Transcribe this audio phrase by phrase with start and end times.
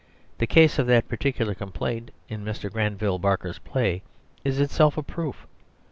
[0.39, 2.71] The case of that particular complaint, in Mr.
[2.71, 4.01] Granville Barker's play,
[4.43, 5.45] is itself a proof.